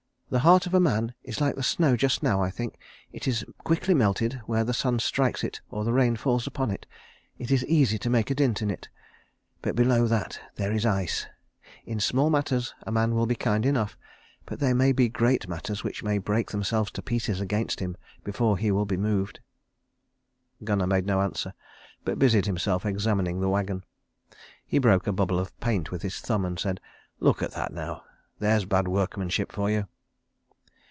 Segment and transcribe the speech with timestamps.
[0.33, 2.79] "The heart of a man is like the snow just now, I think.
[3.11, 6.85] It is quickly melted where the sun strikes it or the rain falls upon it.
[7.37, 8.87] It is easy to make a dint in it.
[9.61, 11.27] But below that there is ice.
[11.85, 13.97] In small matters a man will be kind enough;
[14.45, 18.57] but there may be great matters which may break themselves to pieces against him before
[18.57, 19.41] he will be moved."
[20.63, 21.53] Gunnar made no answer,
[22.05, 23.83] but busied himself examining the wagon.
[24.65, 26.79] He broke a bubble of paint with his thumb, and said,
[27.19, 28.03] "Look at that now.
[28.39, 29.89] There's bad workmanship for you."